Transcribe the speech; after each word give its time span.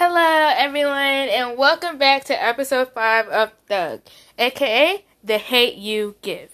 Hello, 0.00 0.52
everyone, 0.56 1.28
and 1.28 1.58
welcome 1.58 1.98
back 1.98 2.22
to 2.26 2.40
episode 2.40 2.92
5 2.92 3.26
of 3.30 3.50
Thug, 3.66 4.00
aka 4.38 5.04
The 5.24 5.38
Hate 5.38 5.74
You 5.74 6.14
Give. 6.22 6.50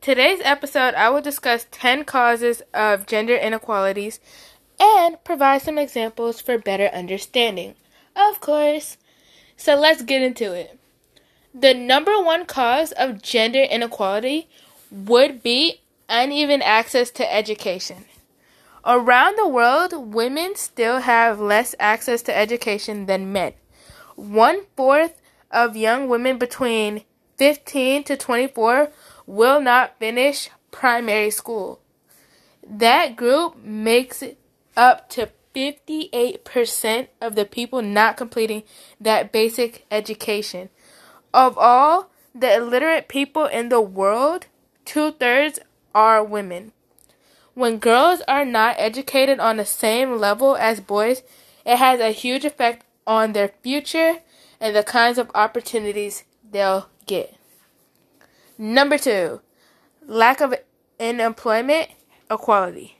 Today's 0.00 0.40
episode, 0.42 0.94
I 0.94 1.08
will 1.10 1.20
discuss 1.20 1.68
10 1.70 2.02
causes 2.02 2.62
of 2.74 3.06
gender 3.06 3.36
inequalities 3.36 4.18
and 4.80 5.22
provide 5.22 5.62
some 5.62 5.78
examples 5.78 6.40
for 6.40 6.58
better 6.58 6.86
understanding. 6.86 7.76
Of 8.16 8.40
course. 8.40 8.96
So 9.56 9.76
let's 9.76 10.02
get 10.02 10.22
into 10.22 10.52
it. 10.52 10.76
The 11.54 11.74
number 11.74 12.20
one 12.20 12.44
cause 12.44 12.90
of 12.90 13.22
gender 13.22 13.62
inequality 13.62 14.48
would 14.90 15.44
be 15.44 15.80
uneven 16.08 16.60
access 16.60 17.12
to 17.12 17.32
education. 17.32 18.06
Around 18.84 19.36
the 19.36 19.48
world, 19.48 20.14
women 20.14 20.56
still 20.56 21.00
have 21.00 21.38
less 21.38 21.74
access 21.78 22.22
to 22.22 22.36
education 22.36 23.06
than 23.06 23.32
men. 23.32 23.52
One 24.16 24.62
fourth 24.76 25.20
of 25.50 25.76
young 25.76 26.08
women 26.08 26.38
between 26.38 27.04
15 27.36 28.04
to 28.04 28.16
24 28.16 28.90
will 29.26 29.60
not 29.60 29.98
finish 29.98 30.50
primary 30.70 31.30
school. 31.30 31.80
That 32.66 33.16
group 33.16 33.56
makes 33.62 34.22
up 34.76 35.08
to 35.10 35.30
58% 35.54 37.08
of 37.20 37.34
the 37.34 37.44
people 37.44 37.82
not 37.82 38.16
completing 38.16 38.62
that 39.00 39.32
basic 39.32 39.84
education. 39.90 40.70
Of 41.34 41.58
all 41.58 42.10
the 42.34 42.54
illiterate 42.54 43.08
people 43.08 43.46
in 43.46 43.68
the 43.68 43.80
world, 43.80 44.46
two 44.84 45.12
thirds 45.12 45.58
are 45.94 46.22
women. 46.24 46.72
When 47.60 47.76
girls 47.76 48.22
are 48.26 48.46
not 48.46 48.76
educated 48.78 49.38
on 49.38 49.58
the 49.58 49.66
same 49.66 50.16
level 50.16 50.56
as 50.56 50.80
boys, 50.80 51.22
it 51.66 51.76
has 51.76 52.00
a 52.00 52.08
huge 52.08 52.46
effect 52.46 52.86
on 53.06 53.34
their 53.34 53.48
future 53.62 54.20
and 54.58 54.74
the 54.74 54.82
kinds 54.82 55.18
of 55.18 55.30
opportunities 55.34 56.24
they'll 56.50 56.88
get. 57.04 57.36
Number 58.56 58.96
two, 58.96 59.42
lack 60.06 60.40
of 60.40 60.54
employment 60.98 61.90
equality. 62.30 62.96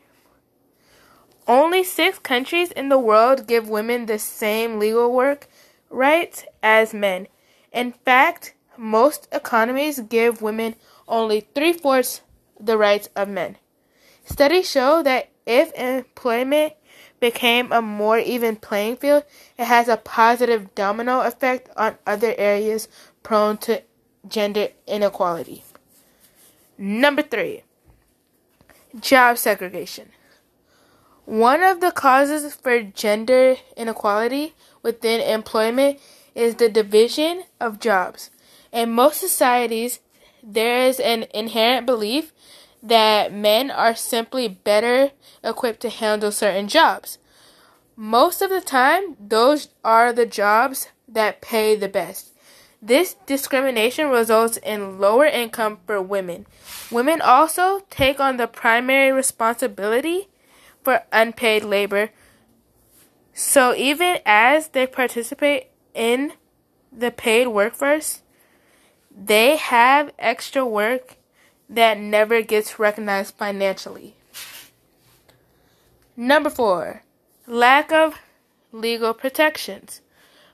Only 1.48 1.83
six 1.83 2.19
countries 2.19 2.70
in 2.70 2.91
the 2.91 2.98
world 2.98 3.47
give 3.47 3.70
women 3.70 4.05
the 4.05 4.19
same 4.19 4.78
legal 4.78 5.11
work 5.11 5.48
rights 5.88 6.44
as 6.62 6.92
men. 6.92 7.28
In 7.72 7.92
fact, 8.05 8.53
most 8.77 9.27
economies 9.33 10.00
give 10.00 10.42
women 10.42 10.75
only 11.08 11.48
three 11.55 11.72
fourths 11.72 12.20
the 12.61 12.77
rights 12.77 13.08
of 13.16 13.27
men. 13.27 13.56
Studies 14.31 14.70
show 14.70 15.03
that 15.03 15.28
if 15.45 15.73
employment 15.73 16.75
became 17.19 17.73
a 17.73 17.83
more 17.83 18.17
even 18.17 18.55
playing 18.55 18.97
field, 18.97 19.25
it 19.59 19.64
has 19.64 19.89
a 19.89 19.97
positive 19.97 20.72
domino 20.77 21.22
effect 21.22 21.69
on 21.77 21.98
other 22.06 22.33
areas 22.39 22.87
prone 23.25 23.59
to 23.59 23.83
gender 24.28 24.69
inequality. 24.87 25.64
Number 26.78 27.22
three, 27.22 27.64
job 29.00 29.37
segregation. 29.37 30.11
One 31.25 31.65
of 31.65 31.81
the 31.81 31.91
causes 31.91 32.55
for 32.55 32.83
gender 32.83 33.56
inequality 33.77 34.55
within 34.81 35.20
employment 35.20 35.98
is 36.37 36.55
the 36.55 36.69
division 36.69 37.42
of 37.61 37.81
jobs. 37.81 38.31
In 38.72 38.92
most 38.92 39.19
societies, 39.19 39.98
there 40.41 40.87
is 40.87 41.00
an 41.00 41.27
inherent 41.34 41.84
belief 41.84 42.33
that 42.83 43.33
men 43.33 43.70
are 43.70 43.95
simply 43.95 44.48
better 44.48 45.11
equipped 45.45 45.81
to 45.81 45.91
handle 45.91 46.33
certain 46.33 46.69
jobs. 46.69 47.19
Most 47.97 48.41
of 48.41 48.50
the 48.50 48.61
time, 48.61 49.17
those 49.20 49.69
are 49.84 50.12
the 50.12 50.27
jobs 50.27 50.89
that 51.06 51.42
pay 51.42 51.77
the 51.77 51.88
best. 51.88 52.32
This 52.82 53.16
discrimination 53.27 54.09
results 54.09 54.56
in 54.56 54.99
lower 54.99 55.27
income 55.27 55.81
for 55.87 56.00
women. 56.00 56.47
Women 56.91 57.21
also 57.21 57.81
take 57.91 58.19
on 58.19 58.38
the 58.38 58.47
primary 58.47 59.12
responsibility 59.12 60.28
for 60.83 61.03
unpaid 61.12 61.62
labor. 61.62 62.10
So 63.34 63.75
even 63.75 64.19
as 64.25 64.69
they 64.69 64.87
participate 64.87 65.66
in 65.94 66.33
the 66.91 67.10
paid 67.10 67.49
workforce, 67.49 68.22
they 69.15 69.56
have 69.56 70.12
extra 70.19 70.65
work 70.65 71.16
that 71.70 71.98
never 71.98 72.42
gets 72.42 72.78
recognized 72.78 73.36
financially. 73.36 74.14
Number 76.16 76.50
four, 76.50 77.04
lack 77.47 77.92
of 77.92 78.19
legal 78.72 79.14
protections. 79.14 80.00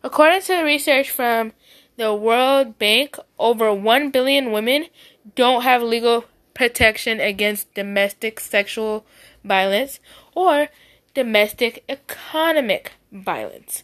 According 0.05 0.43
to 0.43 0.63
research 0.63 1.11
from 1.11 1.53
the 1.97 2.15
World 2.15 2.79
Bank, 2.79 3.17
over 3.39 3.73
1 3.73 4.11
billion 4.11 4.53
women 4.53 4.87
don't 5.35 5.63
have 5.63 5.83
legal 5.83 6.27
protection 6.55 7.19
against 7.21 7.75
domestic 7.75 8.39
sexual 8.39 9.05
violence 9.43 9.99
or 10.35 10.69
domestic 11.15 11.83
economic 11.89 12.93
violence. 13.11 13.83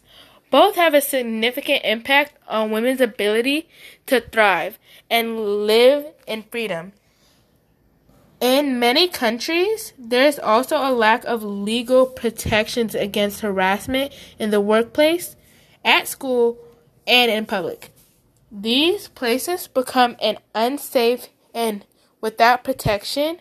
Both 0.50 0.76
have 0.76 0.92
a 0.92 1.00
significant 1.00 1.82
impact 1.84 2.34
on 2.46 2.70
women's 2.70 3.00
ability 3.00 3.68
to 4.06 4.20
thrive 4.20 4.78
and 5.10 5.66
live 5.66 6.06
in 6.26 6.42
freedom. 6.44 6.92
In 8.42 8.80
many 8.80 9.06
countries, 9.06 9.92
there 9.96 10.26
is 10.26 10.40
also 10.40 10.76
a 10.76 10.90
lack 10.90 11.24
of 11.26 11.44
legal 11.44 12.06
protections 12.06 12.92
against 12.92 13.40
harassment 13.40 14.12
in 14.36 14.50
the 14.50 14.60
workplace, 14.60 15.36
at 15.84 16.08
school, 16.08 16.58
and 17.06 17.30
in 17.30 17.46
public. 17.46 17.92
These 18.50 19.06
places 19.06 19.68
become 19.68 20.16
an 20.20 20.38
unsafe 20.56 21.28
and 21.54 21.86
without 22.20 22.64
protection, 22.64 23.38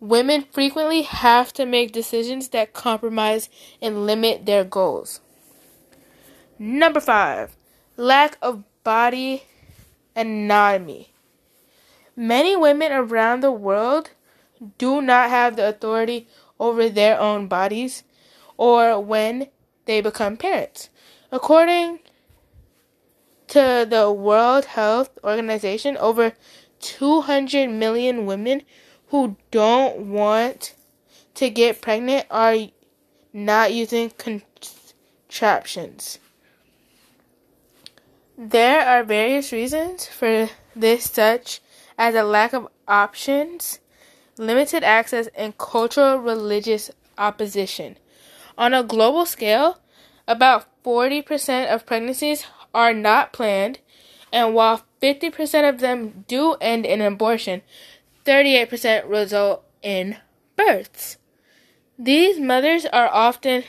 women 0.00 0.46
frequently 0.50 1.02
have 1.02 1.52
to 1.52 1.64
make 1.64 1.92
decisions 1.92 2.48
that 2.48 2.72
compromise 2.72 3.48
and 3.80 4.04
limit 4.04 4.46
their 4.46 4.64
goals. 4.64 5.20
Number 6.58 6.98
5, 6.98 7.56
lack 7.96 8.36
of 8.42 8.64
body 8.82 9.44
anatomy. 10.16 11.11
Many 12.14 12.56
women 12.56 12.92
around 12.92 13.40
the 13.40 13.52
world 13.52 14.10
do 14.78 15.00
not 15.00 15.30
have 15.30 15.56
the 15.56 15.68
authority 15.68 16.28
over 16.60 16.88
their 16.88 17.18
own 17.18 17.48
bodies 17.48 18.04
or 18.56 19.00
when 19.00 19.48
they 19.86 20.00
become 20.00 20.36
parents. 20.36 20.90
According 21.30 22.00
to 23.48 23.86
the 23.88 24.12
World 24.12 24.66
Health 24.66 25.18
Organization, 25.24 25.96
over 25.96 26.34
200 26.80 27.70
million 27.70 28.26
women 28.26 28.62
who 29.08 29.36
don't 29.50 30.10
want 30.10 30.74
to 31.34 31.50
get 31.50 31.80
pregnant 31.80 32.26
are 32.30 32.56
not 33.32 33.72
using 33.72 34.10
contraptions. 34.10 36.18
There 38.36 38.86
are 38.86 39.04
various 39.04 39.52
reasons 39.52 40.06
for 40.06 40.50
this, 40.74 41.10
such 41.10 41.60
as 42.02 42.16
a 42.16 42.24
lack 42.24 42.52
of 42.52 42.66
options, 42.88 43.78
limited 44.36 44.82
access, 44.82 45.28
and 45.36 45.56
cultural 45.56 46.16
religious 46.16 46.90
opposition. 47.16 47.96
On 48.58 48.74
a 48.74 48.82
global 48.82 49.24
scale, 49.24 49.78
about 50.26 50.66
40% 50.82 51.72
of 51.72 51.86
pregnancies 51.86 52.44
are 52.74 52.92
not 52.92 53.32
planned, 53.32 53.78
and 54.32 54.52
while 54.52 54.82
50% 55.00 55.68
of 55.68 55.78
them 55.78 56.24
do 56.26 56.56
end 56.60 56.84
in 56.84 57.00
abortion, 57.00 57.62
38% 58.24 59.08
result 59.08 59.62
in 59.80 60.16
births. 60.56 61.18
These 61.96 62.40
mothers 62.40 62.84
are 62.86 63.10
often 63.12 63.62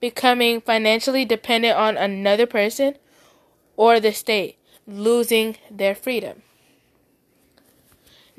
becoming 0.00 0.60
financially 0.60 1.24
dependent 1.24 1.76
on 1.76 1.96
another 1.96 2.46
person 2.46 2.96
or 3.76 4.00
the 4.00 4.12
state, 4.12 4.58
losing 4.88 5.56
their 5.70 5.94
freedom. 5.94 6.42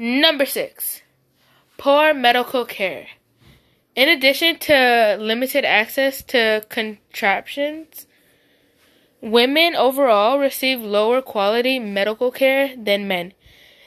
Number 0.02 0.46
six, 0.46 1.02
poor 1.78 2.14
medical 2.14 2.64
care. 2.64 3.08
In 3.98 4.08
addition 4.08 4.58
to 4.60 5.18
limited 5.20 5.66
access 5.66 6.24
to 6.24 6.66
contraptions, 6.70 8.08
women 9.20 9.76
overall 9.76 10.40
receive 10.40 10.80
lower 10.80 11.22
quality 11.22 11.80
medical 11.80 12.32
care 12.32 12.74
than 12.78 13.10
men. 13.10 13.34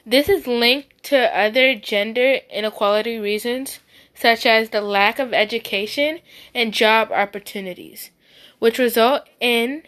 This 0.05 0.29
is 0.29 0.47
linked 0.47 1.03
to 1.05 1.35
other 1.35 1.75
gender 1.75 2.41
inequality 2.51 3.19
reasons, 3.19 3.79
such 4.15 4.45
as 4.45 4.69
the 4.69 4.83
lack 4.83 5.19
of 5.19 5.33
education 5.33 6.21
and 6.55 6.75
job 6.75 7.11
opportunities, 7.11 8.11
which 8.59 8.79
result 8.79 9.23
in 9.41 9.83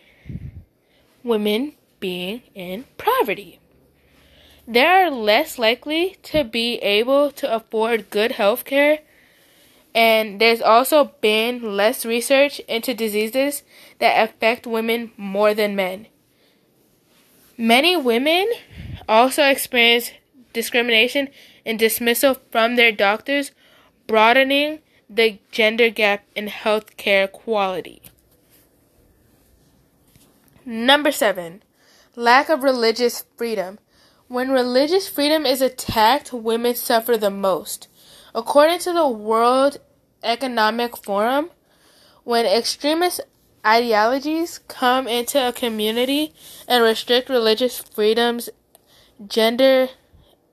women 1.22 1.74
being 2.00 2.44
in 2.54 2.86
poverty 2.96 3.60
they 4.66 4.84
are 4.84 5.10
less 5.10 5.58
likely 5.58 6.16
to 6.22 6.44
be 6.44 6.76
able 6.76 7.30
to 7.30 7.52
afford 7.54 8.10
good 8.10 8.32
health 8.32 8.64
care 8.64 9.00
And 9.94 10.40
there's 10.40 10.60
also 10.60 11.12
been 11.20 11.76
less 11.76 12.04
research 12.04 12.58
into 12.66 12.94
diseases 12.94 13.62
that 14.00 14.28
affect 14.28 14.66
women 14.66 15.12
more 15.16 15.54
than 15.54 15.76
men. 15.76 16.08
Many 17.56 17.96
women 17.96 18.50
also 19.08 19.44
experience 19.44 20.10
discrimination 20.52 21.28
and 21.64 21.78
dismissal 21.78 22.34
from 22.50 22.74
their 22.74 22.90
doctors, 22.90 23.52
broadening 24.08 24.80
the 25.08 25.38
gender 25.52 25.90
gap 25.90 26.24
in 26.34 26.48
healthcare 26.48 27.30
quality. 27.30 28.02
Number 30.66 31.12
seven, 31.12 31.62
lack 32.16 32.48
of 32.48 32.64
religious 32.64 33.24
freedom. 33.36 33.78
When 34.28 34.50
religious 34.50 35.06
freedom 35.06 35.44
is 35.44 35.60
attacked, 35.60 36.32
women 36.32 36.74
suffer 36.74 37.18
the 37.18 37.30
most. 37.30 37.88
According 38.34 38.78
to 38.80 38.92
the 38.92 39.06
World 39.06 39.78
Economic 40.22 40.96
Forum, 40.96 41.50
when 42.24 42.46
extremist 42.46 43.20
ideologies 43.66 44.60
come 44.66 45.06
into 45.06 45.46
a 45.46 45.52
community 45.52 46.32
and 46.66 46.82
restrict 46.82 47.28
religious 47.28 47.78
freedoms, 47.78 48.48
gender 49.26 49.88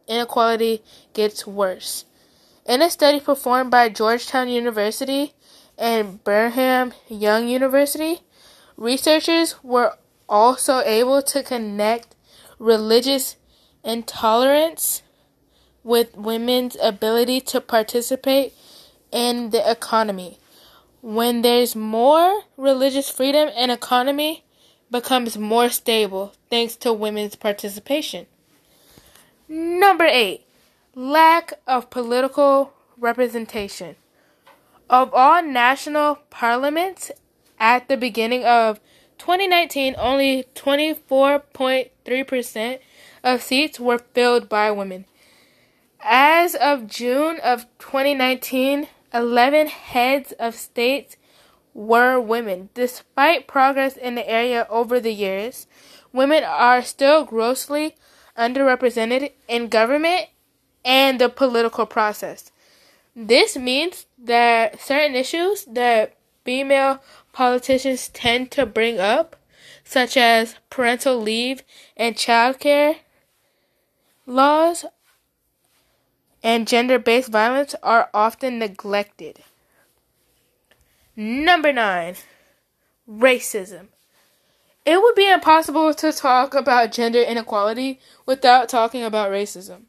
inequality 0.06 0.84
gets 1.14 1.48
worse. 1.48 2.04
In 2.66 2.82
a 2.82 2.90
study 2.90 3.22
performed 3.22 3.72
by 3.72 3.88
Georgetown 3.88 4.50
University 4.50 5.34
and 5.78 6.22
Brigham 6.26 6.94
Young 7.08 7.48
University, 7.48 8.20
researchers 8.76 9.56
were 9.64 9.94
also 10.28 10.82
able 10.82 11.22
to 11.22 11.42
connect 11.42 12.16
religious 12.60 13.38
intolerance 13.84 15.02
with 15.84 16.16
women's 16.16 16.78
ability 16.82 17.42
to 17.42 17.60
participate 17.60 18.54
in 19.12 19.50
the 19.50 19.70
economy. 19.70 20.38
When 21.02 21.42
there's 21.42 21.76
more 21.76 22.44
religious 22.58 23.10
freedom, 23.10 23.50
an 23.56 23.72
economy 23.72 24.44
becomes 24.92 25.38
more 25.38 25.70
stable 25.70 26.34
thanks 26.50 26.76
to 26.78 26.94
women's 26.94 27.36
participation. 27.36 28.28
Number 29.48 30.06
eight, 30.06 30.46
lack 30.96 31.54
of 31.66 31.90
political 31.90 32.74
representation. 32.98 33.96
Of 34.90 35.14
all 35.14 35.42
national 35.42 36.16
parliaments 36.30 37.12
at 37.60 37.88
the 37.88 37.98
beginning 37.98 38.46
of 38.46 38.80
2019, 39.18 39.96
only 39.98 40.46
24.3% 40.56 42.80
of 43.24 43.42
seats 43.42 43.80
were 43.80 44.00
filled 44.00 44.50
by 44.50 44.72
women. 44.72 45.06
As 46.04 46.56
of 46.56 46.88
June 46.88 47.40
of 47.44 47.66
2019, 47.80 48.88
11 49.14 49.68
heads 49.68 50.32
of 50.34 50.56
states 50.56 51.18
were 51.74 52.20
women. 52.20 52.70
Despite 52.74 53.48
progress 53.48 53.98
in 53.98 54.16
the 54.16 54.28
area 54.28 54.66
over 54.70 55.00
the 55.00 55.14
years, 55.14 55.68
women 56.12 56.44
are 56.44 56.82
still 56.82 57.24
grossly 57.24 57.96
underrepresented 58.38 59.32
in 59.48 59.68
government 59.68 60.28
and 60.84 61.20
the 61.20 61.30
political 61.30 61.86
process. 61.86 62.52
This 63.16 63.58
means 63.58 64.06
that 64.18 64.80
certain 64.82 65.16
issues 65.16 65.66
that 65.66 66.16
female 66.44 67.02
politicians 67.34 68.10
tend 68.10 68.52
to 68.52 68.66
bring 68.66 69.00
up, 69.00 69.36
such 69.84 70.18
as 70.18 70.56
parental 70.70 71.18
leave 71.18 71.64
and 71.96 72.16
childcare 72.16 72.98
laws, 74.26 74.86
and 76.44 76.68
gender 76.68 77.00
based 77.00 77.30
violence 77.30 77.76
are 77.84 78.10
often 78.14 78.60
neglected. 78.60 79.40
Number 81.16 81.74
nine, 81.74 82.16
racism. 83.10 83.88
It 84.86 85.00
would 85.02 85.14
be 85.14 85.30
impossible 85.30 85.94
to 85.94 86.12
talk 86.12 86.56
about 86.56 86.92
gender 86.92 87.22
inequality 87.22 88.00
without 88.26 88.70
talking 88.70 89.04
about 89.04 89.30
racism. 89.30 89.84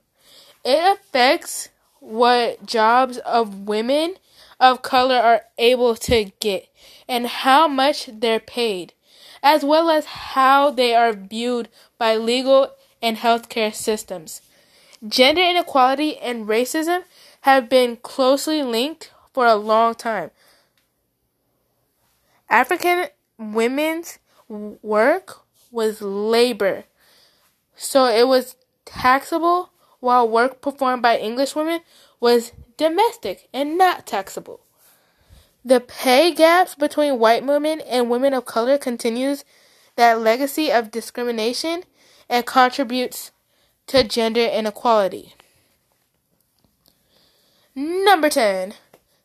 It 0.65 0.99
affects 0.99 1.71
what 2.01 2.67
jobs 2.67 3.19
of 3.19 3.61
women 3.67 4.17
of 4.61 4.83
color 4.83 5.17
are 5.17 5.43
able 5.57 5.95
to 5.97 6.31
get 6.41 6.69
and 7.09 7.27
how 7.27 7.67
much 7.67 8.11
they're 8.13 8.41
paid, 8.41 8.93
as 9.43 9.65
well 9.65 9.89
as 9.91 10.05
how 10.05 10.71
they 10.71 10.95
are 10.95 11.13
viewed 11.13 11.69
by 11.99 12.17
legal 12.17 12.73
and 13.03 13.19
healthcare 13.19 13.75
systems. 13.75 14.41
Gender 15.07 15.43
inequality 15.43 16.17
and 16.19 16.47
racism 16.47 17.03
have 17.43 17.69
been 17.69 17.97
closely 17.97 18.63
linked 18.63 19.11
for 19.33 19.47
a 19.47 19.57
long 19.57 19.95
time. 19.95 20.31
African 22.49 23.07
women's 23.37 24.19
work 24.49 25.41
was 25.71 26.01
labor, 26.01 26.85
so 27.75 28.07
it 28.07 28.29
was 28.29 28.57
taxable, 28.85 29.71
while 30.01 30.29
work 30.29 30.61
performed 30.61 31.03
by 31.03 31.17
English 31.17 31.55
women 31.57 31.81
was 32.21 32.53
domestic 32.77 33.49
and 33.53 33.79
not 33.79 34.07
taxable. 34.07 34.61
The 35.65 35.81
pay 35.81 36.35
gaps 36.35 36.75
between 36.75 37.19
white 37.19 37.45
women 37.45 37.81
and 37.81 38.11
women 38.11 38.35
of 38.35 38.45
color 38.45 38.79
continues 38.79 39.45
that 39.97 40.21
legacy 40.21 40.71
of 40.71 40.91
discrimination 40.91 41.85
and 42.33 42.47
contributes 42.47 43.31
to 43.87 44.03
gender 44.03 44.41
inequality. 44.41 45.35
Number 47.75 48.31
10. 48.31 48.73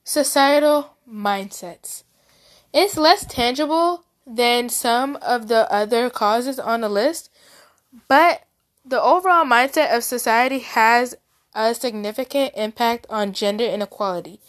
Societal 0.04 0.98
mindsets. 1.10 2.04
It's 2.74 2.98
less 2.98 3.26
tangible 3.26 4.04
than 4.26 4.68
some 4.68 5.16
of 5.22 5.48
the 5.48 5.72
other 5.72 6.10
causes 6.10 6.60
on 6.60 6.82
the 6.82 6.90
list, 6.90 7.32
but 8.10 8.44
the 8.84 9.02
overall 9.02 9.46
mindset 9.46 9.96
of 9.96 10.04
society 10.04 10.60
has 10.60 11.16
a 11.56 11.74
significant 11.74 12.54
impact 12.58 13.08
on 13.10 13.32
gender 13.32 13.64
inequality. 13.64 14.42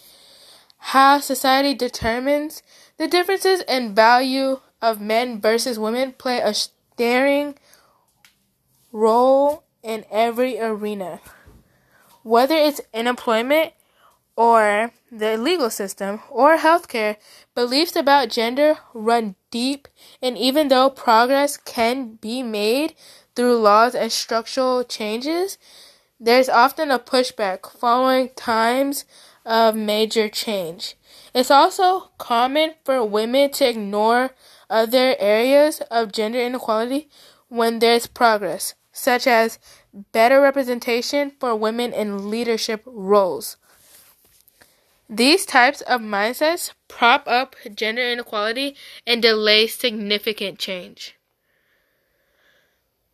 How 0.78 1.20
society 1.20 1.74
determines 1.74 2.62
the 2.96 3.06
differences 3.06 3.60
in 3.68 3.94
value 3.94 4.60
of 4.82 5.00
men 5.00 5.40
versus 5.40 5.78
women 5.78 6.12
play 6.12 6.40
a 6.40 6.52
staring 6.54 7.54
role 8.92 9.64
in 9.82 10.04
every 10.10 10.58
arena. 10.60 11.20
Whether 12.22 12.54
it's 12.56 12.80
in 12.92 13.06
employment 13.06 13.72
or 14.36 14.92
the 15.10 15.36
legal 15.36 15.70
system 15.70 16.20
or 16.30 16.58
healthcare, 16.58 17.16
beliefs 17.54 17.96
about 17.96 18.30
gender 18.30 18.78
run 18.94 19.34
deep, 19.50 19.88
and 20.22 20.36
even 20.38 20.68
though 20.68 20.90
progress 20.90 21.56
can 21.56 22.14
be 22.16 22.42
made 22.42 22.94
through 23.34 23.58
laws 23.58 23.94
and 23.94 24.12
structural 24.12 24.84
changes, 24.84 25.58
there's 26.20 26.48
often 26.48 26.90
a 26.90 26.98
pushback 26.98 27.70
following 27.70 28.28
times 28.36 29.04
of 29.44 29.74
major 29.74 30.28
change. 30.28 30.96
It's 31.34 31.50
also 31.50 32.10
common 32.18 32.74
for 32.84 33.04
women 33.04 33.50
to 33.52 33.68
ignore 33.68 34.30
other 34.68 35.16
areas 35.18 35.80
of 35.90 36.12
gender 36.12 36.40
inequality 36.40 37.08
when 37.48 37.78
there's 37.78 38.06
progress 38.06 38.74
such 38.98 39.26
as 39.26 39.58
better 40.12 40.40
representation 40.40 41.30
for 41.38 41.54
women 41.54 41.92
in 41.92 42.30
leadership 42.30 42.82
roles. 42.84 43.56
These 45.08 45.46
types 45.46 45.80
of 45.82 46.00
mindsets 46.00 46.72
prop 46.88 47.26
up 47.26 47.56
gender 47.74 48.02
inequality 48.02 48.76
and 49.06 49.22
delay 49.22 49.66
significant 49.66 50.58
change. 50.58 51.14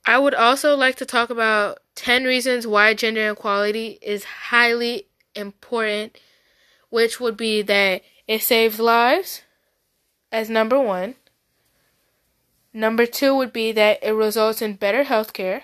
I 0.07 0.19
would 0.19 0.35
also 0.35 0.75
like 0.75 0.97
to 0.97 1.07
talk 1.07 1.31
about 1.31 1.79
10 1.95 2.25
reasons 2.25 2.67
why 2.67 2.95
gender 2.95 3.21
inequality 3.23 3.99
is 4.03 4.25
highly 4.25 5.07
important, 5.35 6.19
which 6.91 7.21
would 7.21 7.37
be 7.37 7.63
that 7.63 8.03
it 8.27 8.43
saves 8.43 8.81
lives, 8.81 9.43
as 10.33 10.51
number 10.51 10.81
one. 10.81 11.15
Number 12.73 13.07
two 13.07 13.37
would 13.37 13.53
be 13.53 13.71
that 13.71 14.01
it 14.03 14.13
results 14.13 14.61
in 14.61 14.75
better 14.75 15.05
health 15.05 15.33
care. 15.33 15.63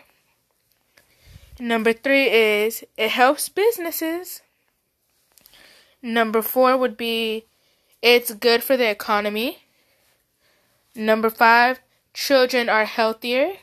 Number 1.61 1.93
three 1.93 2.31
is 2.31 2.85
it 2.97 3.11
helps 3.11 3.51
businesses. 3.51 4.41
Number 6.01 6.41
four 6.41 6.75
would 6.79 6.97
be 6.97 7.45
it's 8.01 8.33
good 8.33 8.63
for 8.63 8.79
the 8.79 8.89
economy. 8.89 9.59
Number 10.95 11.29
five, 11.29 11.81
children 12.15 12.71
are 12.71 12.87
healthier. 12.87 13.57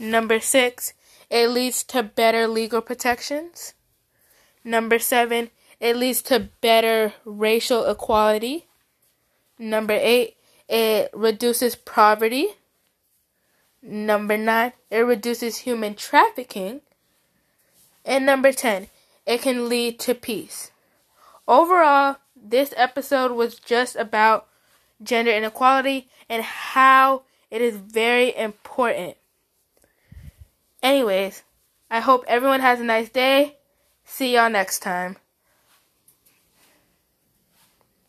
Number 0.00 0.40
six, 0.40 0.92
it 1.30 1.50
leads 1.50 1.84
to 1.84 2.02
better 2.02 2.48
legal 2.48 2.80
protections. 2.80 3.74
Number 4.64 4.98
seven, 4.98 5.50
it 5.78 5.96
leads 5.96 6.20
to 6.22 6.48
better 6.60 7.14
racial 7.24 7.88
equality. 7.88 8.66
Number 9.56 9.94
eight, 9.94 10.36
it 10.68 11.10
reduces 11.12 11.76
poverty. 11.76 12.48
Number 13.82 14.36
nine, 14.36 14.72
it 14.90 14.98
reduces 14.98 15.58
human 15.58 15.94
trafficking. 15.96 16.82
And 18.04 18.24
number 18.24 18.52
10, 18.52 18.88
it 19.26 19.42
can 19.42 19.68
lead 19.68 19.98
to 20.00 20.14
peace. 20.14 20.70
overall, 21.48 22.16
this 22.36 22.72
episode 22.76 23.32
was 23.32 23.56
just 23.56 23.96
about 23.96 24.48
gender 25.02 25.32
inequality 25.32 26.08
and 26.28 26.42
how 26.42 27.22
it 27.50 27.60
is 27.60 27.76
very 27.76 28.34
important. 28.36 29.16
Anyways, 30.82 31.42
I 31.90 32.00
hope 32.00 32.24
everyone 32.26 32.60
has 32.60 32.80
a 32.80 32.84
nice 32.84 33.08
day. 33.10 33.58
See 34.04 34.34
y'all 34.34 34.50
next 34.50 34.80
time. 34.80 35.16